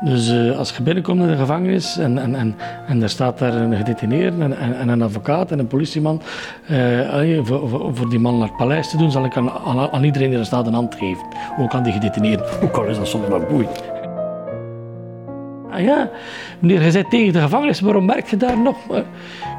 Dus 0.00 0.30
uh, 0.30 0.58
als 0.58 0.76
je 0.76 0.82
binnenkomt 0.82 1.20
in 1.20 1.26
de 1.26 1.36
gevangenis 1.36 1.98
en, 1.98 2.18
en, 2.18 2.34
en, 2.34 2.56
en 2.86 3.02
er 3.02 3.08
staat 3.08 3.38
daar 3.38 3.54
een 3.54 3.76
gedetineerde 3.76 4.42
en, 4.42 4.58
en, 4.58 4.78
en 4.78 4.88
een 4.88 5.02
advocaat 5.02 5.50
en 5.50 5.58
een 5.58 5.66
politieman 5.66 6.22
uh, 6.70 7.40
voor, 7.42 7.68
voor, 7.68 7.94
voor, 7.94 8.10
die 8.10 8.18
man 8.18 8.38
naar 8.38 8.48
het 8.48 8.56
paleis 8.56 8.90
te 8.90 8.96
doen, 8.96 9.10
zal 9.10 9.24
ik 9.24 9.36
aan, 9.36 9.50
aan, 9.50 9.90
aan, 9.90 10.04
iedereen 10.04 10.30
die 10.30 10.38
er 10.38 10.44
staat 10.44 10.66
een 10.66 10.74
hand 10.74 10.94
geven. 10.94 11.26
Ook 11.58 11.74
aan 11.74 11.82
die 11.82 11.92
gedetineerden. 11.92 12.46
Ook 12.62 12.76
al 12.76 12.84
is 12.84 12.96
dat 12.96 13.06
soms 13.06 13.28
wel 13.28 13.40
boeiend. 13.40 13.82
Ah 15.70 15.80
ja, 15.80 16.10
meneer, 16.58 16.82
je 16.82 16.92
bent 16.92 17.10
tegen 17.10 17.32
de 17.32 17.40
gevangenis, 17.40 17.80
waarom 17.80 18.06
werk 18.06 18.26
je 18.26 18.36
daar 18.36 18.58
nog? 18.58 18.76
Ik 18.88 19.04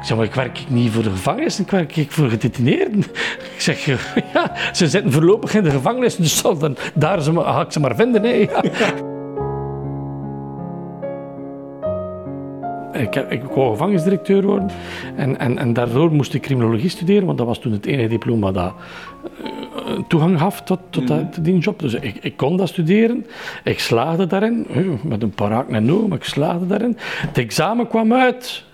zeg, 0.02 0.16
maar 0.16 0.26
ik 0.26 0.34
werk 0.34 0.64
niet 0.68 0.92
voor 0.92 1.02
de 1.02 1.10
gevangenis, 1.10 1.60
ik 1.60 1.70
werk 1.70 2.06
voor 2.08 2.28
gedetineerden. 2.28 2.98
Ik 3.56 3.62
zeg, 3.62 3.84
ja, 4.32 4.52
ze 4.72 4.88
zitten 4.88 5.12
voorlopig 5.12 5.54
in 5.54 5.62
de 5.62 5.70
gevangenis, 5.70 6.16
dus 6.16 6.42
dan, 6.42 6.76
daar 6.94 7.20
ga 7.20 7.60
ik 7.60 7.72
ze 7.72 7.80
maar 7.80 7.96
vinden. 7.96 8.22
Hè. 8.22 8.28
Ja. 8.28 9.14
Ik, 13.00 13.14
ik 13.14 13.42
wou 13.42 13.70
gevangenisdirecteur 13.70 14.42
worden 14.42 14.70
en, 15.16 15.38
en, 15.38 15.58
en 15.58 15.72
daardoor 15.72 16.12
moest 16.12 16.34
ik 16.34 16.42
criminologie 16.42 16.88
studeren, 16.88 17.26
want 17.26 17.38
dat 17.38 17.46
was 17.46 17.58
toen 17.58 17.72
het 17.72 17.86
enige 17.86 18.08
diploma 18.08 18.52
dat 18.52 18.72
uh, 19.44 19.98
toegang 20.08 20.38
gaf 20.38 20.62
tot, 20.62 20.78
tot 20.90 21.08
mm. 21.08 21.30
die 21.38 21.58
job. 21.58 21.78
Dus 21.78 21.94
ik, 21.94 22.18
ik, 22.20 22.36
kon 22.36 22.56
dat 22.56 22.68
studeren, 22.68 23.26
ik 23.64 23.80
slaagde 23.80 24.26
daarin, 24.26 24.66
met 25.02 25.22
een 25.22 25.30
paar 25.30 25.50
haken 25.50 25.74
en 25.74 26.08
maar 26.08 26.18
ik 26.18 26.24
slaagde 26.24 26.66
daarin. 26.66 26.96
Het 26.98 27.38
examen 27.38 27.88
kwam 27.88 28.12
uit, 28.12 28.64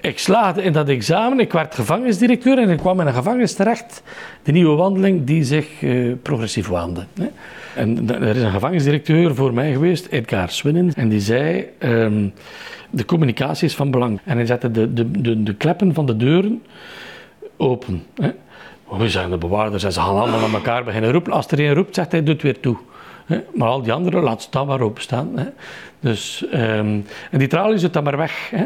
ik 0.00 0.18
slaagde 0.18 0.62
in 0.62 0.72
dat 0.72 0.88
examen, 0.88 1.40
ik 1.40 1.52
werd 1.52 1.74
gevangenisdirecteur 1.74 2.58
en 2.58 2.70
ik 2.70 2.78
kwam 2.78 3.00
in 3.00 3.06
een 3.06 3.14
gevangenis 3.14 3.54
terecht, 3.54 4.02
de 4.42 4.52
nieuwe 4.52 4.76
wandeling 4.76 5.24
die 5.24 5.44
zich 5.44 5.82
uh, 5.82 6.14
progressief 6.22 6.68
waande. 6.68 7.04
Hè. 7.20 7.26
En 7.74 8.10
er 8.10 8.36
is 8.36 8.42
een 8.42 8.50
gevangenisdirecteur 8.50 9.34
voor 9.34 9.54
mij 9.54 9.72
geweest, 9.72 10.06
Edgar 10.06 10.48
Swinnen, 10.48 10.92
en 10.94 11.08
die 11.08 11.20
zei... 11.20 11.66
Um, 11.78 12.32
de 12.90 13.04
communicatie 13.04 13.66
is 13.66 13.74
van 13.74 13.90
belang. 13.90 14.20
En 14.24 14.36
hij 14.36 14.46
zette 14.46 14.70
de, 14.70 14.92
de, 14.92 15.10
de, 15.10 15.42
de 15.42 15.54
kleppen 15.54 15.94
van 15.94 16.06
de 16.06 16.16
deuren 16.16 16.62
open. 17.56 18.04
Hè. 18.14 18.30
We 18.98 19.08
zijn 19.08 19.30
de 19.30 19.36
bewaarders 19.36 19.84
en 19.84 19.92
ze 19.92 20.00
gaan 20.00 20.16
allemaal 20.16 20.40
naar 20.40 20.54
elkaar 20.54 20.84
beginnen 20.84 21.12
roepen. 21.12 21.32
Als 21.32 21.50
er 21.50 21.60
een 21.60 21.74
roept, 21.74 21.94
zegt 21.94 22.12
hij, 22.12 22.22
doet 22.22 22.42
weer 22.42 22.60
toe. 22.60 22.76
Hè. 23.26 23.40
Maar 23.54 23.68
al 23.68 23.82
die 23.82 23.92
anderen, 23.92 24.22
laat 24.22 24.42
staan 24.42 24.66
maar 24.66 24.80
openstaan. 24.80 25.38
Hè. 25.38 25.46
Dus, 26.00 26.44
um, 26.54 27.04
en 27.30 27.38
die 27.38 27.48
tralie 27.48 27.78
zit 27.78 27.92
dan 27.92 28.04
maar 28.04 28.16
weg. 28.16 28.50
Hè. 28.50 28.64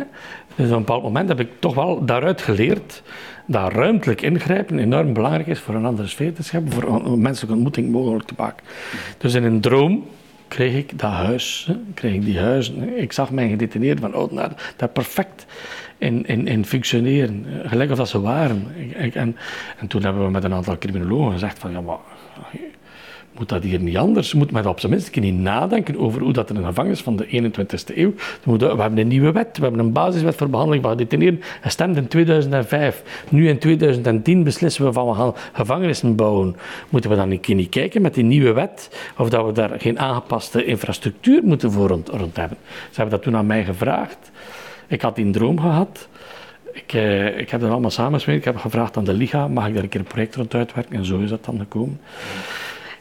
Dus 0.55 0.67
op 0.67 0.73
een 0.73 0.79
bepaald 0.79 1.03
moment 1.03 1.29
heb 1.29 1.41
ik 1.41 1.49
toch 1.59 1.75
wel 1.75 2.05
daaruit 2.05 2.43
geleerd 2.43 3.03
dat 3.47 3.73
ruimtelijk 3.73 4.23
ingrijpen 4.23 4.79
enorm 4.79 5.13
belangrijk 5.13 5.47
is 5.47 5.61
voor 5.61 5.75
een 5.75 5.85
andere 5.85 6.09
sfeer 6.09 6.35
te 6.35 6.43
scheppen, 6.43 6.73
voor 6.73 7.05
een 7.05 7.21
menselijke 7.21 7.55
ontmoeting 7.55 7.91
mogelijk 7.91 8.27
te 8.27 8.35
maken. 8.37 8.65
Dus 9.19 9.35
in 9.35 9.45
een 9.45 9.61
droom 9.61 10.05
kreeg 10.55 10.75
ik 10.75 10.99
dat 10.99 11.11
huis, 11.11 11.71
kreeg 11.95 12.15
ik 12.15 12.25
die 12.25 12.39
huizen. 12.39 12.99
Ik 12.99 13.13
zag 13.13 13.31
mijn 13.31 13.51
gedetineerden 13.51 14.11
van 14.11 14.15
oh, 14.15 14.51
daar 14.77 14.89
perfect 14.89 15.47
in, 15.99 16.27
in, 16.27 16.47
in 16.47 16.65
functioneren, 16.65 17.47
gelijk 17.65 17.91
of 17.91 17.97
dat 17.97 18.09
ze 18.09 18.21
waren. 18.21 18.67
en, 18.95 19.37
en 19.79 19.87
toen 19.89 20.03
hebben 20.03 20.25
we 20.25 20.31
met 20.31 20.45
een 20.45 20.55
aantal 20.55 20.79
criminologen 20.79 21.33
gezegd 21.33 21.59
van 21.59 21.71
ja, 21.71 21.81
maar 21.81 21.99
moet 23.39 23.49
dat 23.49 23.63
hier 23.63 23.81
niet 23.81 23.97
anders? 23.97 24.35
Moet 24.35 24.51
men 24.51 24.67
op 24.67 24.81
zijn 24.81 24.93
minst 24.93 25.21
niet 25.21 25.39
nadenken 25.39 25.99
over 25.99 26.21
hoe 26.23 26.33
dat 26.33 26.51
een 26.51 26.65
gevangenis 26.65 27.01
van 27.01 27.17
de 27.17 27.27
21ste 27.27 27.97
eeuw. 27.97 28.13
We 28.45 28.67
hebben 28.67 28.99
een 28.99 29.09
nieuwe 29.09 29.33
wet, 29.33 29.57
we 29.57 29.63
hebben 29.63 29.81
een 29.81 29.93
basiswet 29.93 30.35
voor 30.35 30.49
behandeling 30.49 30.83
van 30.83 30.93
gedetineerden. 30.93 31.41
Stemde 31.65 32.01
in 32.01 32.09
2005. 32.09 33.03
Nu 33.29 33.49
in 33.49 33.59
2010 33.59 34.43
beslissen 34.43 34.85
we 34.85 34.93
van 34.93 35.09
we 35.09 35.15
gaan 35.15 35.35
gevangenissen 35.53 36.17
bouwen. 36.17 36.57
Moeten 36.89 37.11
we 37.11 37.17
dan 37.17 37.31
een 37.31 37.41
keer 37.41 37.55
niet 37.55 37.69
kijken 37.69 38.03
met 38.03 38.15
die 38.15 38.25
nieuwe 38.25 38.53
wet 38.53 38.91
of 39.17 39.29
dat 39.29 39.47
we 39.47 39.53
daar 39.53 39.71
geen 39.79 39.99
aangepaste 39.99 40.65
infrastructuur 40.65 41.41
moeten 41.45 41.73
voor 41.73 41.89
rond, 41.89 42.37
hebben? 42.37 42.59
Ze 42.91 43.01
hebben 43.01 43.11
dat 43.11 43.23
toen 43.23 43.37
aan 43.37 43.47
mij 43.47 43.65
gevraagd. 43.65 44.31
Ik 44.87 45.03
had 45.03 45.17
die 45.17 45.31
droom 45.31 45.61
gehad. 45.61 46.09
Ik, 46.73 46.93
eh, 46.93 47.39
ik 47.39 47.51
heb 47.51 47.61
dat 47.61 47.71
allemaal 47.71 47.91
samensmeerd. 47.91 48.39
Ik 48.39 48.45
heb 48.45 48.57
gevraagd 48.57 48.97
aan 48.97 49.05
de 49.05 49.13
Liga, 49.13 49.49
mag 49.49 49.67
ik 49.67 49.75
daar 49.75 49.83
een 49.83 49.89
keer 49.89 50.01
een 50.01 50.07
project 50.07 50.35
rond 50.35 50.55
uitwerken? 50.55 50.97
En 50.97 51.05
zo 51.05 51.19
is 51.19 51.31
dat 51.31 51.45
dan 51.45 51.59
gekomen. 51.59 52.01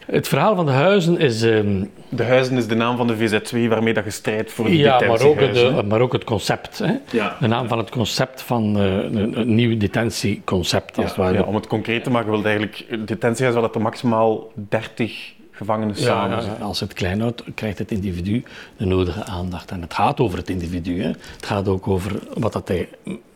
Het 0.05 0.27
verhaal 0.27 0.55
van 0.55 0.65
de 0.65 0.71
huizen 0.71 1.19
is... 1.19 1.41
Um, 1.41 1.91
de 2.09 2.23
huizen 2.23 2.57
is 2.57 2.67
de 2.67 2.75
naam 2.75 2.97
van 2.97 3.07
de 3.07 3.17
VZ2 3.17 3.67
waarmee 3.67 3.93
dat 3.93 4.03
je 4.03 4.09
strijdt 4.09 4.51
voor 4.51 4.65
de 4.65 4.77
ja, 4.77 4.99
maar 4.99 5.21
ook, 5.21 5.39
de, 5.39 5.83
maar 5.87 6.01
ook 6.01 6.13
het 6.13 6.23
concept. 6.23 6.79
Hè? 6.79 6.93
Ja. 7.11 7.37
De 7.39 7.47
naam 7.47 7.67
van 7.67 7.77
het 7.77 7.89
concept 7.89 8.41
van 8.41 8.77
uh, 8.77 8.83
een, 8.83 9.39
een, 9.39 9.55
nieuw 9.55 9.77
detentieconcept. 9.77 10.97
Als 10.97 11.15
ja, 11.15 11.29
ja, 11.29 11.41
om 11.41 11.55
het 11.55 11.67
concreet 11.67 12.03
te 12.03 12.09
maken, 12.09 12.31
wil 12.31 12.43
eigenlijk... 12.43 13.07
Detentiehuis 13.07 13.55
dat 13.55 13.75
er 13.75 13.81
maximaal 13.81 14.51
30 14.55 15.33
gevangenen 15.51 15.95
samen 15.95 16.59
Als 16.61 16.79
het 16.79 16.93
klein 16.93 17.19
houdt, 17.21 17.43
krijgt 17.55 17.77
het 17.77 17.91
individu 17.91 18.43
de 18.77 18.85
nodige 18.85 19.25
aandacht. 19.25 19.71
En 19.71 19.81
het 19.81 19.93
gaat 19.93 20.19
over 20.19 20.37
het 20.37 20.49
individu. 20.49 21.01
Hè. 21.01 21.07
Het 21.07 21.45
gaat 21.45 21.67
ook 21.67 21.87
over 21.87 22.19
wat 22.33 22.53
dat 22.53 22.67
hij 22.67 22.89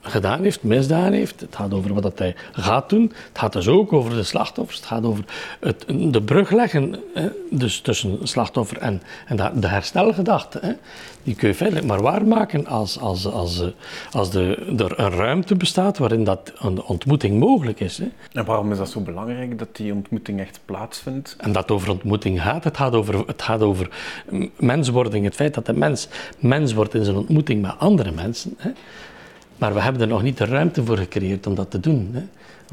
gedaan 0.07 0.44
heeft, 0.44 0.63
misdaan 0.63 1.12
heeft. 1.12 1.40
Het 1.40 1.56
gaat 1.56 1.73
over 1.73 1.94
wat 1.94 2.03
dat 2.03 2.19
hij 2.19 2.35
gaat 2.51 2.90
doen. 2.90 3.12
Het 3.28 3.40
gaat 3.40 3.53
dus 3.53 3.68
ook 3.68 3.94
over 3.94 4.16
de 4.16 4.23
slachtoffers. 4.23 4.78
Het 4.78 4.85
gaat 4.85 5.03
over 5.03 5.23
het, 5.59 5.85
de 5.88 6.22
brug 6.22 6.51
leggen 6.51 6.95
hè, 7.13 7.29
dus 7.50 7.81
tussen 7.81 8.18
slachtoffer 8.23 8.78
en, 8.78 9.01
en 9.25 9.59
de 9.59 9.68
herstelgedachte. 9.68 10.59
Hè. 10.62 10.73
Die 11.23 11.35
kun 11.35 11.47
je 11.47 11.56
feitelijk 11.56 11.88
maar 11.88 12.01
waarmaken 12.01 12.68
als, 12.68 13.00
als, 13.00 13.25
als, 13.25 13.63
als 14.12 14.31
de, 14.31 14.73
er 14.78 15.00
een 15.00 15.12
ruimte 15.12 15.56
bestaat 15.56 15.97
waarin 15.97 16.24
dat 16.24 16.53
een 16.59 16.84
ontmoeting 16.84 17.39
mogelijk 17.39 17.79
is. 17.79 17.97
Hè. 17.97 18.07
En 18.31 18.45
waarom 18.45 18.72
is 18.72 18.78
dat 18.78 18.89
zo 18.89 19.00
belangrijk 19.00 19.59
dat 19.59 19.75
die 19.75 19.94
ontmoeting 19.94 20.39
echt 20.39 20.59
plaatsvindt? 20.66 21.35
En 21.39 21.51
dat 21.51 21.72
over 21.72 21.89
ontmoeting 21.89 22.41
gaat. 22.41 22.63
Het 22.63 22.78
gaat 22.78 22.94
over, 22.94 23.28
het 23.28 23.41
gaat 23.41 23.62
over 23.62 23.89
menswording. 24.57 25.25
Het 25.25 25.35
feit 25.35 25.53
dat 25.53 25.66
de 25.66 25.74
mens 25.74 26.07
mens 26.39 26.74
wordt 26.74 26.94
in 26.94 27.03
zijn 27.03 27.16
ontmoeting 27.16 27.62
met 27.62 27.74
andere 27.78 28.12
mensen. 28.12 28.53
Hè. 28.57 28.69
Maar 29.57 29.73
we 29.73 29.81
hebben 29.81 30.01
er 30.01 30.07
nog 30.07 30.23
niet 30.23 30.38
de 30.38 30.45
ruimte 30.45 30.85
voor 30.85 30.97
gecreëerd 30.97 31.47
om 31.47 31.56
dat 31.56 31.72
te 31.72 31.79
doen. 31.79 32.09
Hè? 32.13 32.23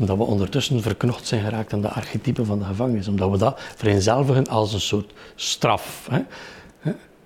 Omdat 0.01 0.17
we 0.17 0.23
ondertussen 0.23 0.83
verknocht 0.83 1.27
zijn 1.27 1.43
geraakt 1.43 1.73
aan 1.73 1.81
de 1.81 1.89
archetypen 1.89 2.47
van 2.47 2.59
de 2.59 2.65
gevangenis. 2.65 3.09
Omdat 3.09 3.31
we 3.31 3.39
dat 3.39 3.61
vereenzelvigen 3.77 4.47
als 4.47 4.73
een 4.73 4.81
soort 4.81 5.13
straf. 5.35 6.07
Hè? 6.11 6.21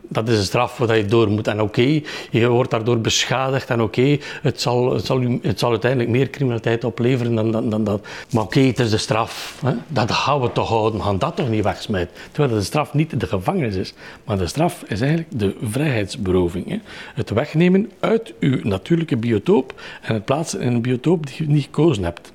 Dat 0.08 0.28
is 0.28 0.38
een 0.38 0.44
straf 0.44 0.76
waar 0.76 0.96
je 0.96 1.04
door 1.04 1.28
moet. 1.28 1.48
En 1.48 1.62
oké, 1.62 2.00
je 2.30 2.48
wordt 2.48 2.70
daardoor 2.70 2.98
beschadigd. 2.98 3.70
En 3.70 3.82
oké, 3.82 4.18
het, 4.42 4.60
zal, 4.60 4.92
het, 4.92 5.06
zal 5.06 5.20
het 5.42 5.58
zal 5.58 5.70
uiteindelijk 5.70 6.10
meer 6.10 6.30
criminaliteit 6.30 6.84
opleveren 6.84 7.34
dan, 7.34 7.50
dan, 7.50 7.70
dan 7.70 7.84
dat. 7.84 8.06
Maar 8.30 8.42
oké, 8.42 8.60
het 8.60 8.78
is 8.78 8.90
de 8.90 8.98
straf. 8.98 9.58
Hè? 9.64 9.72
Dat 9.88 10.10
gaan 10.10 10.40
we 10.40 10.52
toch 10.52 10.68
houden. 10.68 10.98
We 10.98 11.06
gaan 11.06 11.18
dat 11.18 11.36
toch 11.36 11.48
niet 11.48 11.64
wegsmijten. 11.64 12.14
Terwijl 12.32 12.58
de 12.58 12.64
straf 12.64 12.94
niet 12.94 13.20
de 13.20 13.26
gevangenis 13.26 13.74
is. 13.74 13.94
Maar 14.24 14.38
de 14.38 14.46
straf 14.46 14.82
is 14.86 15.00
eigenlijk 15.00 15.30
de 15.38 15.56
vrijheidsberoving. 15.62 16.68
Hè? 16.68 16.78
Het 17.14 17.30
wegnemen 17.30 17.90
uit 18.00 18.34
uw 18.40 18.58
natuurlijke 18.62 19.16
biotoop 19.16 19.80
en 20.02 20.14
het 20.14 20.24
plaatsen 20.24 20.60
in 20.60 20.72
een 20.72 20.82
biotoop 20.82 21.26
die 21.26 21.36
je 21.38 21.52
niet 21.52 21.64
gekozen 21.64 22.04
hebt. 22.04 22.32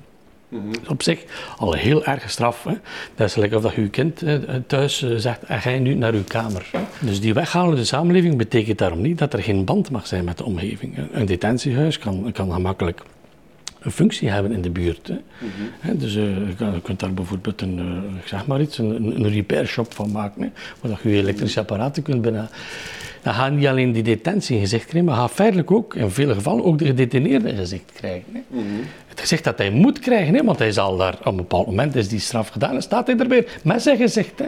Op 0.88 1.02
zich 1.02 1.24
al 1.56 1.72
heel 1.72 2.04
erg 2.04 2.30
straf. 2.30 2.64
Hè? 2.64 2.74
Dat 3.14 3.28
is 3.28 3.34
lekker 3.34 3.56
of 3.56 3.62
dat 3.62 3.74
je 3.74 3.88
kind 3.88 4.22
thuis 4.66 5.02
eh, 5.02 5.10
zegt, 5.16 5.40
ga 5.48 5.70
je 5.70 5.80
nu 5.80 5.94
naar 5.94 6.12
uw 6.12 6.24
kamer. 6.24 6.70
Dus 7.00 7.20
die 7.20 7.34
weghalende 7.34 7.84
samenleving 7.84 8.36
betekent 8.36 8.78
daarom 8.78 9.00
niet 9.00 9.18
dat 9.18 9.32
er 9.32 9.42
geen 9.42 9.64
band 9.64 9.90
mag 9.90 10.06
zijn 10.06 10.24
met 10.24 10.38
de 10.38 10.44
omgeving. 10.44 10.98
Een 11.12 11.26
detentiehuis 11.26 11.98
kan, 11.98 12.32
kan 12.32 12.52
gemakkelijk 12.52 13.02
een 13.84 13.90
functie 13.90 14.28
hebben 14.28 14.52
in 14.52 14.62
de 14.62 14.70
buurt. 14.70 15.08
Hè. 15.08 15.18
Mhm. 15.38 15.98
Dus 15.98 16.14
uh, 16.14 16.24
je 16.58 16.80
kunt 16.82 17.00
daar 17.00 17.14
bijvoorbeeld 17.14 17.60
een, 17.60 17.78
uh, 17.78 18.20
zeg 18.24 18.46
maar 18.46 18.60
iets, 18.60 18.78
een, 18.78 19.16
een 19.16 19.32
repair 19.32 19.66
shop 19.66 19.94
van 19.94 20.10
maken, 20.10 20.42
hè, 20.42 20.48
waar 20.88 21.00
je 21.02 21.08
je 21.08 21.16
elektrische 21.16 21.60
apparaten 21.60 22.02
kunt 22.02 22.22
binnen. 22.22 22.48
Dan 23.24 23.34
gaat 23.34 23.52
niet 23.52 23.66
alleen 23.66 23.92
die 23.92 24.02
detentie 24.02 24.54
in 24.54 24.62
gezicht 24.62 24.86
krijgen, 24.86 25.10
maar 25.10 25.18
gaat 25.18 25.30
feitelijk 25.30 25.70
ook, 25.70 25.94
in 25.94 26.10
vele 26.10 26.34
gevallen, 26.34 26.64
ook 26.64 26.78
de 26.78 26.84
gedetineerde 26.86 27.48
in 27.48 27.56
gezicht 27.56 27.92
krijgen. 27.94 28.24
Hè. 28.32 28.40
Mhm. 28.48 28.64
Het 29.06 29.20
gezicht 29.20 29.44
dat 29.44 29.58
hij 29.58 29.70
moet 29.70 29.98
krijgen, 29.98 30.34
hè, 30.34 30.44
want 30.44 30.58
hij 30.58 30.72
zal 30.72 30.96
daar, 30.96 31.14
op 31.18 31.26
een 31.26 31.36
bepaald 31.36 31.66
moment 31.66 31.94
is 31.94 32.08
die 32.08 32.18
straf 32.18 32.48
gedaan 32.48 32.74
en 32.74 32.82
staat 32.82 33.06
hij 33.06 33.16
er 33.16 33.28
weer 33.28 33.58
met 33.62 33.82
zijn 33.82 33.96
gezicht. 33.96 34.38
Hè. 34.38 34.46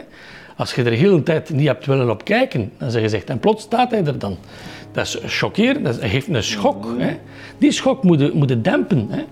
Als 0.55 0.75
je 0.75 0.83
er 0.83 0.89
de 0.89 0.95
hele 0.95 1.23
tijd 1.23 1.49
niet 1.49 1.67
hebt 1.67 1.85
willen 1.85 2.09
op 2.09 2.23
kijken, 2.23 2.71
dan 2.77 2.91
zijn 2.91 3.03
gezicht, 3.03 3.29
en 3.29 3.39
plots 3.39 3.63
staat 3.63 3.91
hij 3.91 4.05
er 4.05 4.19
dan. 4.19 4.37
Dat 4.91 5.05
is 5.05 5.17
chockerend, 5.25 5.85
dat 5.85 5.97
geeft 6.01 6.27
een 6.27 6.43
schok. 6.43 6.95
Hè. 6.97 7.17
Die 7.57 7.71
schok 7.71 8.03
moet 8.03 8.49
je 8.49 8.61
dempen. 8.61 9.07
Hè. 9.09 9.23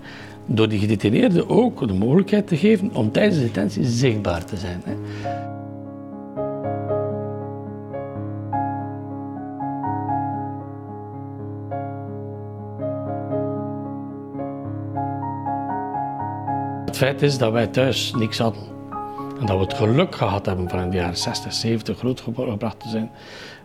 Door 0.46 0.68
die 0.68 0.78
gedetineerde 0.78 1.48
ook 1.48 1.88
de 1.88 1.94
mogelijkheid 1.94 2.46
te 2.46 2.56
geven 2.56 2.90
om 2.94 3.12
tijdens 3.12 3.36
de 3.36 3.42
detentie 3.42 3.84
zichtbaar 3.84 4.44
te 4.44 4.56
zijn. 4.56 4.82
Hè. 4.84 4.94
Het 16.96 17.04
feit 17.04 17.22
is 17.22 17.38
dat 17.38 17.52
wij 17.52 17.66
thuis 17.66 18.12
niks 18.14 18.38
hadden. 18.38 18.62
En 19.40 19.46
dat 19.46 19.56
we 19.56 19.64
het 19.64 19.74
geluk 19.74 20.14
gehad 20.14 20.46
hebben 20.46 20.68
van 20.68 20.80
in 20.80 20.90
de 20.90 20.96
jaren 20.96 21.16
60, 21.16 21.52
70 21.52 21.98
grootgebracht 21.98 22.80
te 22.80 22.88
zijn. 22.88 23.10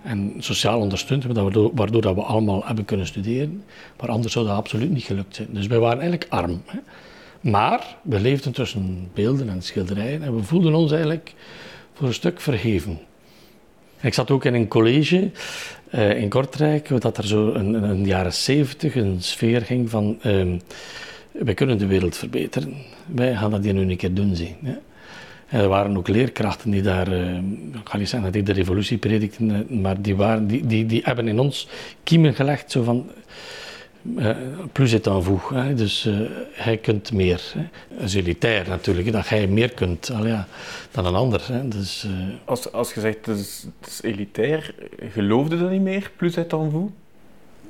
En 0.04 0.34
sociaal 0.40 0.80
ondersteund 0.80 1.24
hebben, 1.24 1.72
waardoor 1.76 2.02
dat 2.02 2.16
we 2.16 2.22
allemaal 2.22 2.66
hebben 2.66 2.86
kunnen 2.86 3.06
studeren. 3.06 3.64
Maar 4.00 4.10
anders 4.10 4.34
zou 4.34 4.46
dat 4.48 4.56
absoluut 4.56 4.92
niet 4.92 5.04
gelukt 5.04 5.36
zijn. 5.36 5.48
Dus 5.52 5.68
wij 5.68 5.80
waren 5.80 6.00
eigenlijk 6.00 6.32
arm. 6.32 6.62
Hè. 6.66 6.80
Maar 7.42 7.98
we 8.02 8.20
leefden 8.20 8.52
tussen 8.52 9.10
beelden 9.14 9.50
en 9.50 9.62
schilderijen 9.62 10.24
en 10.24 10.36
we 10.36 10.44
voelden 10.44 10.74
ons 10.74 10.92
eigenlijk 10.92 11.34
voor 11.94 12.08
een 12.08 12.14
stuk 12.14 12.42
verheven. 12.42 13.00
Ik 14.02 14.14
zat 14.14 14.32
ook 14.32 14.46
in 14.46 14.54
een 14.54 14.68
college 14.68 15.32
uh, 15.92 16.22
in 16.22 16.30
Kortrijk, 16.30 17.02
dat 17.02 17.18
er 17.18 17.28
zo 17.28 17.52
in 17.52 17.72
de 18.04 18.10
jaren 18.10 18.34
zeventig 18.34 18.96
een 18.96 19.22
sfeer 19.22 19.62
ging 19.62 19.90
van 19.90 20.20
uh, 20.26 20.60
wij 21.32 21.54
kunnen 21.54 21.78
de 21.78 21.86
wereld 21.86 22.18
verbeteren. 22.18 22.74
Wij 23.06 23.36
gaan 23.36 23.52
dat 23.52 23.64
hier 23.64 23.74
nu 23.74 23.82
een 23.82 23.98
keer 23.98 24.14
doen 24.14 24.36
zien. 24.36 24.56
En 25.48 25.60
er 25.60 25.68
waren 25.68 25.98
ook 25.98 26.08
leerkrachten 26.08 26.72
die 26.72 26.82
daar, 26.82 27.12
uh, 27.14 27.36
ik 27.36 27.90
ga 27.90 27.98
niet 27.98 28.10
zeggen 28.10 28.32
dat 28.32 28.42
ik 28.42 28.46
de 28.46 28.54
revolutie 28.54 28.98
predikten, 28.98 29.82
maar 29.82 30.02
die, 30.02 30.16
waren, 30.16 30.48
die, 30.48 30.66
die, 30.66 30.86
die 30.86 31.02
hebben 31.04 31.28
in 31.28 31.40
ons 31.40 31.68
kiemen 32.04 32.34
gelegd 32.34 32.72
zo 32.72 32.84
van 32.84 33.10
uh, 34.18 34.30
plus 34.72 34.96
vous. 35.04 35.42
Hè? 35.50 35.74
Dus 35.74 36.06
uh, 36.06 36.20
hij 36.52 36.78
kunt 36.78 37.14
meer. 37.14 37.42
Hè? 37.54 38.04
Is 38.04 38.14
elitair 38.14 38.70
natuurlijk, 38.70 39.12
dat 39.12 39.28
jij 39.28 39.48
meer 39.48 39.74
kunt 39.74 40.12
al, 40.12 40.28
ja, 40.28 40.48
dan 40.92 41.06
een 41.06 41.16
ander. 41.16 41.42
Hè? 41.48 41.68
Dus, 41.68 42.08
als, 42.46 42.72
als 42.72 42.94
je 42.94 43.00
zegt 43.00 43.26
het 43.26 43.38
is, 43.38 43.66
het 43.82 44.00
elitair, 44.04 44.76
geloofde 45.12 45.60
dat 45.60 45.70
niet 45.70 45.82
meer, 45.82 46.12
plus 46.16 46.36
en 46.36 46.50
vous? 46.50 46.90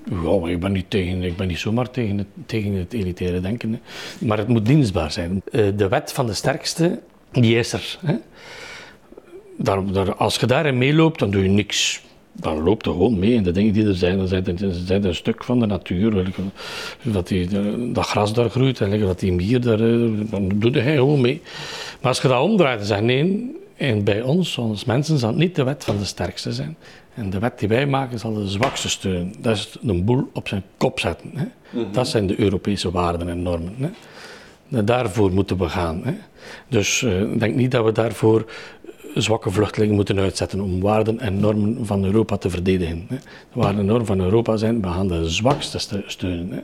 Ja, 0.10 0.50
ik 0.50 0.60
ben 0.60 0.72
niet, 0.72 0.90
tegen, 0.90 1.24
ik 1.24 1.38
ben 1.38 1.48
niet 1.48 1.60
zomaar 1.60 1.92
tegen 1.92 2.18
het, 2.18 2.28
tegen 2.46 2.74
het 2.74 2.94
elitaire 2.94 3.40
denken. 3.40 3.72
Hè? 3.72 3.80
Maar 4.28 4.38
het 4.38 4.48
moet 4.48 4.66
dienstbaar 4.66 5.12
zijn. 5.12 5.42
de 5.52 5.88
wet 5.90 6.14
van 6.14 6.26
de 6.26 6.34
sterkste, 6.34 7.00
die 7.32 7.58
is 7.58 7.74
er. 7.74 7.98
Hè? 8.06 8.16
Daar, 9.58 9.92
daar, 9.92 10.16
als 10.16 10.36
je 10.36 10.46
daarin 10.46 10.78
meeloopt, 10.78 11.20
dan 11.20 11.32
doe 11.32 11.44
je 11.44 11.50
niks 11.50 12.02
dan 12.34 12.64
loopt 12.64 12.86
er 12.86 12.92
gewoon 12.92 13.20
mee 13.20 13.34
in 13.34 13.44
de 13.44 13.52
dingen 13.52 13.74
die 13.74 13.86
er 13.86 13.96
zijn. 13.96 14.18
Dan 14.18 14.28
zijn 14.28 15.04
een 15.04 15.16
stuk 15.16 15.44
van 15.44 15.60
de 15.60 15.66
natuur. 15.66 16.32
Dat, 17.02 17.28
die, 17.28 17.48
dat 17.92 18.06
gras 18.06 18.34
daar 18.34 18.50
groeit 18.50 18.82
en 18.82 19.00
dat 19.00 19.20
die 19.20 19.34
mier 19.34 19.62
daar, 19.62 19.80
eh, 19.80 20.10
dan 20.30 20.52
doet 20.56 20.76
hij 20.76 20.96
gewoon 20.96 21.22
mee. 21.22 21.42
Maar 22.02 22.12
als 22.12 22.22
je 22.22 22.28
dat 22.28 22.42
omdraait 22.42 22.80
en 22.80 22.86
zegt 22.86 23.02
nee, 23.02 23.56
en 23.82 24.04
bij 24.04 24.22
ons, 24.22 24.58
als 24.58 24.86
mensen, 24.86 25.18
zal 25.18 25.30
het 25.30 25.38
niet 25.38 25.56
de 25.56 25.64
wet 25.64 25.84
van 25.84 25.98
de 25.98 26.06
sterkste 26.06 26.54
zijn. 26.54 26.78
En 27.14 27.30
de 27.30 27.40
wet 27.40 27.60
die 27.60 27.68
wij 27.68 27.86
maken 27.86 28.20
zal 28.20 28.34
de 28.34 28.48
zwakste 28.48 28.90
steunen. 28.90 29.34
Dat 29.40 29.56
is 29.56 29.78
een 29.82 30.06
boel 30.06 30.30
op 30.34 30.48
zijn 30.48 30.64
kop 30.78 31.00
zetten. 31.00 31.32
Hè. 31.34 31.46
Mhm. 31.70 31.92
Dat 31.92 32.08
zijn 32.08 32.28
de 32.28 32.40
Europese 32.40 32.92
waarden 32.92 33.30
en 33.30 33.42
normen. 33.42 33.76
Hè. 33.78 34.84
Daarvoor 34.84 35.32
moeten 35.32 35.58
we 35.58 35.70
gaan. 35.70 36.02
Hè. 36.04 36.14
Dus 36.68 37.02
uh, 37.02 37.22
ik 37.22 37.40
denk 37.40 37.56
niet 37.56 37.72
dat 37.72 37.86
we 37.86 37.92
daarvoor 37.92 38.46
zwakke 39.16 39.52
vluchtelingen 39.52 39.96
moeten 39.96 40.20
uitzetten 40.20 40.62
om 40.62 40.82
waarden 40.82 41.20
en 41.20 41.40
normen 41.40 41.86
van 41.86 42.06
Europa 42.06 42.38
te 42.38 42.50
verdedigen. 42.50 43.06
De 43.10 43.20
waarden 43.54 43.80
en 43.80 43.86
normen 43.86 44.06
van 44.06 44.22
Europa 44.22 44.58
zijn, 44.58 44.82
we 44.82 44.88
gaan 44.88 45.08
de 45.08 45.30
zwakste 45.30 46.04
steunen. 46.06 46.64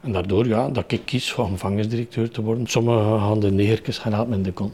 En 0.00 0.12
daardoor, 0.12 0.46
ja, 0.46 0.68
dat 0.68 0.92
ik 0.92 1.00
kies 1.04 1.34
om 1.34 1.50
gevangenisdirecteur 1.50 2.30
te 2.30 2.42
worden. 2.42 2.66
Sommigen 2.66 3.20
gaan 3.20 3.40
de 3.40 3.50
negertjes 3.50 3.98
gaan 3.98 4.32
in 4.32 4.42
de 4.42 4.52
kont. 4.52 4.72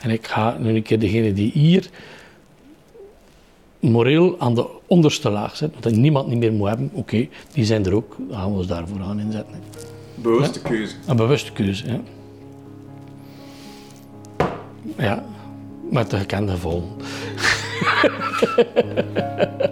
En 0.00 0.10
ik 0.10 0.26
ga 0.26 0.56
nu 0.58 0.74
een 0.74 0.82
keer 0.82 0.98
degene 0.98 1.32
die 1.32 1.50
hier 1.50 1.90
moreel 3.80 4.36
aan 4.38 4.54
de 4.54 4.66
onderste 4.86 5.30
laag 5.30 5.56
zit, 5.56 5.74
dat 5.80 5.92
niemand 5.92 6.28
niet 6.28 6.38
meer 6.38 6.52
moet 6.52 6.68
hebben, 6.68 6.90
oké, 6.92 7.28
die 7.52 7.64
zijn 7.64 7.86
er 7.86 7.94
ook, 7.94 8.16
dan 8.28 8.38
gaan 8.38 8.50
we 8.50 8.56
ons 8.56 8.66
daarvoor 8.66 9.00
gaan 9.00 9.20
inzetten. 9.20 9.54
Bewuste 10.14 10.60
keuze. 10.60 10.94
Een 11.06 11.16
bewuste 11.16 11.52
keuze, 11.52 11.86
ja. 11.86 12.00
Ja, 14.96 15.24
met 15.90 16.10
de 16.10 16.16
gekende 16.16 16.56
vol. 16.56 16.96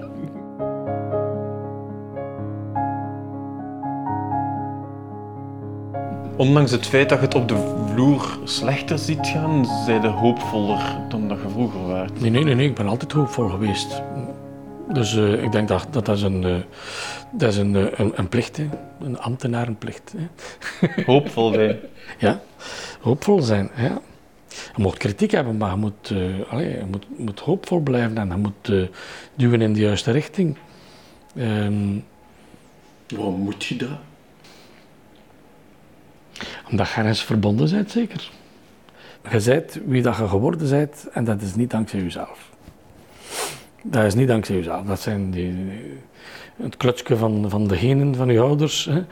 Ondanks 6.41 6.71
het 6.71 6.87
feit 6.87 7.09
dat 7.09 7.19
je 7.19 7.25
het 7.25 7.35
op 7.35 7.49
de 7.49 7.85
vloer 7.93 8.39
slechter 8.45 8.99
ziet 8.99 9.27
gaan, 9.27 9.67
zijn 9.85 10.03
je 10.03 10.09
hoopvoller 10.09 10.97
dan 11.09 11.29
dat 11.29 11.39
je 11.43 11.49
vroeger 11.49 11.87
was. 11.87 12.09
Nee, 12.19 12.31
nee, 12.31 12.45
nee, 12.45 12.55
nee, 12.55 12.69
ik 12.69 12.75
ben 12.75 12.87
altijd 12.87 13.13
hoopvol 13.13 13.49
geweest. 13.49 14.03
Dus 14.93 15.15
uh, 15.15 15.43
ik 15.43 15.53
denk 15.53 15.69
dat 15.69 15.87
dat, 15.91 16.09
is 16.09 16.23
een, 16.23 16.43
uh, 16.43 16.57
dat 17.33 17.53
is 17.53 17.57
een, 17.57 17.75
uh, 17.75 17.87
een, 17.93 18.13
een, 18.15 18.29
plicht, 18.29 18.57
hè. 18.57 18.69
een 19.01 19.19
ambtenarenplicht. 19.19 20.15
Hè. 20.17 20.27
Hoopvol 21.13 21.53
zijn. 21.53 21.79
ja, 22.19 22.41
hoopvol 23.01 23.43
zijn, 23.43 23.71
ja. 23.77 24.01
Je 24.49 24.83
moet 24.83 24.97
kritiek 24.97 25.31
hebben, 25.31 25.57
maar 25.57 25.71
je 25.71 25.77
moet, 25.77 26.11
uh, 26.11 26.51
allez, 26.51 26.75
je 26.75 26.85
moet, 26.91 27.19
moet, 27.19 27.41
hoopvol 27.41 27.81
blijven 27.81 28.19
en 28.19 28.29
je 28.29 28.37
moet 28.37 28.69
uh, 28.69 28.87
duwen 29.35 29.61
in 29.61 29.73
de 29.73 29.81
juiste 29.81 30.11
richting. 30.11 30.57
Um, 31.37 32.05
Waarom 33.09 33.41
moet 33.41 33.65
je 33.65 33.77
dat? 33.77 33.89
Omdat 36.71 36.89
je 36.89 37.03
eens 37.03 37.25
verbonden 37.25 37.71
bent, 37.71 37.91
zeker. 37.91 38.31
Je 39.31 39.43
bent 39.45 39.79
wie 39.87 40.03
dat 40.03 40.17
je 40.17 40.29
geworden 40.29 40.71
bent 40.71 41.07
en 41.13 41.25
dat 41.25 41.43
is 41.43 41.55
niet 41.55 41.71
dankzij 41.71 42.01
jezelf. 42.01 42.51
Dat 43.83 44.05
is 44.05 44.15
niet 44.15 44.29
dankzij 44.29 44.57
jezelf. 44.57 44.87
Dat 44.87 45.01
zijn 45.01 45.31
die, 45.31 45.55
het 46.63 46.77
klutsje 46.77 47.17
van, 47.17 47.45
van 47.49 47.67
de 47.67 47.77
genen 47.77 48.15
van 48.15 48.33
je 48.33 48.41
ouders. 48.41 48.85
Hè. 48.85 49.03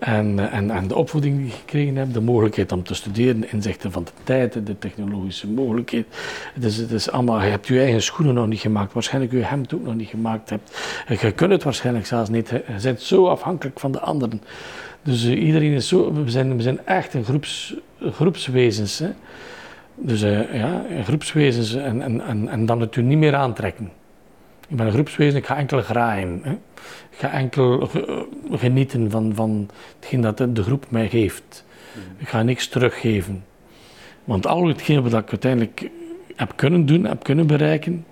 En, 0.00 0.38
eh, 0.38 0.54
en, 0.54 0.70
en 0.70 0.88
de 0.88 0.94
opvoeding 0.94 1.36
die 1.36 1.46
je 1.46 1.52
gekregen 1.52 1.96
hebt, 1.96 2.14
de 2.14 2.20
mogelijkheid 2.20 2.72
om 2.72 2.82
te 2.82 2.94
studeren, 2.94 3.40
de 3.40 3.48
inzichten 3.48 3.92
van 3.92 4.04
de 4.04 4.10
tijd, 4.24 4.66
de 4.66 4.78
technologische 4.78 5.48
mogelijkheid. 5.48 6.06
Dus 6.54 6.76
het 6.76 6.90
is 6.90 7.10
allemaal, 7.10 7.42
je 7.42 7.50
hebt 7.50 7.66
je 7.66 7.80
eigen 7.80 8.02
schoenen 8.02 8.34
nog 8.34 8.46
niet 8.46 8.60
gemaakt, 8.60 8.92
waarschijnlijk 8.92 9.32
je 9.32 9.42
hemd 9.42 9.74
ook 9.74 9.84
nog 9.84 9.94
niet 9.94 10.08
gemaakt 10.08 10.50
hebt. 10.50 10.78
Je 11.20 11.32
kunt 11.32 11.50
het 11.50 11.62
waarschijnlijk 11.62 12.06
zelfs 12.06 12.30
niet, 12.30 12.48
je 12.48 12.62
bent 12.82 13.00
zo 13.00 13.26
afhankelijk 13.26 13.80
van 13.80 13.92
de 13.92 14.00
anderen. 14.00 14.42
Dus 15.02 15.24
uh, 15.24 15.42
iedereen 15.42 15.72
is 15.72 15.88
zo, 15.88 16.12
we 16.12 16.30
zijn, 16.30 16.56
we 16.56 16.62
zijn 16.62 16.86
echt 16.86 17.14
een 17.14 17.24
groeps, 17.24 17.74
groepswezens. 18.00 18.98
Hè. 18.98 19.08
Dus 19.94 20.22
uh, 20.22 20.54
ja, 20.54 20.84
groepswezens 21.04 21.74
en, 21.74 22.02
en, 22.02 22.20
en, 22.20 22.48
en 22.48 22.66
dan 22.66 22.80
het 22.80 22.96
u 22.96 23.02
niet 23.02 23.18
meer 23.18 23.34
aantrekken. 23.34 23.90
Ik 24.68 24.76
ben 24.76 24.86
een 24.86 24.92
groepswezen, 24.92 25.38
ik 25.38 25.46
ga 25.46 25.56
enkel 25.56 25.82
graaien. 25.82 26.40
Hè. 26.42 26.52
Ik 27.10 27.18
ga 27.18 27.30
enkel 27.30 27.90
genieten 28.52 29.10
van, 29.10 29.34
van 29.34 29.68
hetgeen 30.00 30.20
dat 30.20 30.36
de 30.36 30.62
groep 30.62 30.86
mij 30.88 31.08
geeft. 31.08 31.64
Ik 32.18 32.28
ga 32.28 32.42
niks 32.42 32.68
teruggeven. 32.68 33.44
Want 34.24 34.46
al 34.46 34.66
hetgeen 34.66 35.02
wat 35.02 35.12
ik 35.12 35.30
uiteindelijk 35.30 35.90
heb 36.36 36.52
kunnen 36.56 36.86
doen, 36.86 37.04
heb 37.04 37.22
kunnen 37.22 37.46
bereiken, 37.46 38.04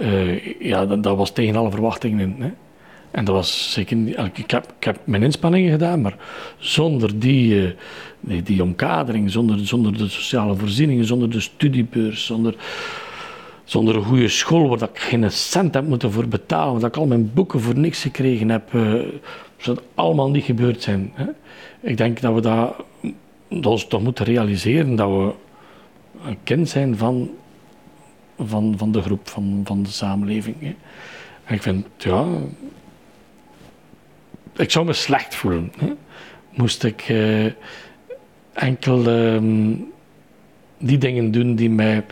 uh, 0.00 0.60
ja, 0.60 0.86
dat, 0.86 1.02
dat, 1.02 1.16
was 1.16 1.30
tegen 1.30 1.56
alle 1.56 1.70
verwachtingen 1.70 2.20
in. 2.20 2.42
Hè. 2.42 2.50
En 3.10 3.24
dat 3.24 3.34
was 3.34 3.72
zeker 3.72 3.96
ik 4.34 4.50
heb, 4.50 4.72
ik 4.78 4.84
heb 4.84 4.98
mijn 5.04 5.22
inspanningen 5.22 5.70
gedaan, 5.70 6.00
maar 6.00 6.16
zonder 6.58 7.18
die, 7.18 7.54
uh, 7.54 7.70
die, 8.20 8.42
die, 8.42 8.62
omkadering, 8.62 9.30
zonder, 9.30 9.66
zonder 9.66 9.98
de 9.98 10.08
sociale 10.08 10.56
voorzieningen, 10.56 11.04
zonder 11.04 11.30
de 11.30 11.40
studiebeurs, 11.40 12.26
zonder 12.26 12.54
zonder 13.68 13.96
een 13.96 14.04
goede 14.04 14.28
school, 14.28 14.68
waar 14.68 14.88
ik 14.88 14.98
geen 14.98 15.30
cent 15.30 15.74
heb 15.74 15.86
moeten 15.86 16.12
voor 16.12 16.28
betalen, 16.28 16.80
waar 16.80 16.90
ik 16.90 16.96
al 16.96 17.06
mijn 17.06 17.32
boeken 17.34 17.60
voor 17.60 17.78
niks 17.78 18.02
gekregen 18.02 18.48
heb, 18.48 18.72
uh, 18.72 18.82
zou 19.56 19.76
dat 19.76 19.82
allemaal 19.94 20.30
niet 20.30 20.44
gebeurd 20.44 20.82
zijn. 20.82 21.12
Hè? 21.14 21.26
Ik 21.80 21.96
denk 21.96 22.20
dat 22.20 22.34
we 22.34 22.40
dat, 22.40 22.84
dat 23.48 23.66
ons 23.66 23.86
toch 23.86 24.02
moeten 24.02 24.24
realiseren, 24.24 24.96
dat 24.96 25.08
we 25.08 25.32
een 26.24 26.38
kind 26.42 26.68
zijn 26.68 26.96
van, 26.96 27.30
van, 28.38 28.74
van 28.76 28.92
de 28.92 29.02
groep, 29.02 29.28
van, 29.28 29.60
van 29.64 29.82
de 29.82 29.90
samenleving. 29.90 30.56
Hè? 30.60 30.74
En 31.44 31.54
ik 31.54 31.62
vind, 31.62 31.86
ja, 31.96 32.26
ik 34.56 34.70
zou 34.70 34.86
me 34.86 34.92
slecht 34.92 35.34
voelen. 35.34 35.72
Hè? 35.78 35.92
Moest 36.50 36.84
ik 36.84 37.08
uh, 37.08 37.52
enkel 38.52 39.08
uh, 39.08 39.72
die 40.78 40.98
dingen 40.98 41.30
doen 41.30 41.54
die 41.54 41.70
mij 41.70 42.04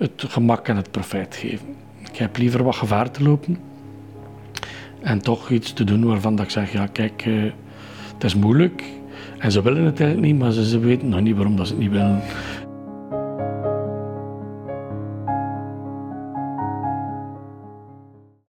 het 0.00 0.24
gemak 0.28 0.68
en 0.68 0.76
het 0.76 0.90
profijt 0.90 1.36
geven. 1.36 1.66
Ik 2.10 2.16
heb 2.16 2.36
liever 2.36 2.62
wat 2.62 2.76
gevaar 2.76 3.10
te 3.10 3.22
lopen 3.22 3.58
en 5.00 5.22
toch 5.22 5.50
iets 5.50 5.72
te 5.72 5.84
doen 5.84 6.04
waarvan 6.04 6.40
ik 6.40 6.50
zeg, 6.50 6.72
ja 6.72 6.86
kijk, 6.86 7.26
uh, 7.26 7.52
het 8.14 8.24
is 8.24 8.34
moeilijk 8.34 8.84
en 9.38 9.52
ze 9.52 9.62
willen 9.62 9.84
het 9.84 10.00
eigenlijk 10.00 10.32
niet, 10.32 10.40
maar 10.40 10.52
ze, 10.52 10.68
ze 10.68 10.78
weten 10.78 11.08
nog 11.08 11.20
niet 11.20 11.36
waarom 11.36 11.56
dat 11.56 11.66
ze 11.66 11.72
het 11.72 11.82
niet 11.82 11.90
willen. 11.90 12.22